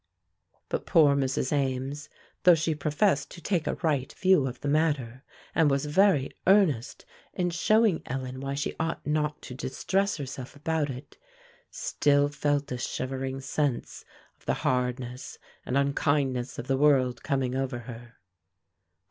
[0.67, 1.53] But poor Mrs.
[1.53, 2.09] Ames,
[2.41, 7.05] though she professed to take a right view of the matter, and was very earnest
[7.35, 11.17] in showing Ellen why she ought not to distress herself about it,
[11.69, 14.03] still felt a shivering sense
[14.39, 15.37] of the hardness
[15.67, 18.15] and unkindness of the world coming over her.